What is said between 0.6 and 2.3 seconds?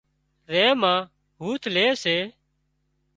مان هُوٿ لي سي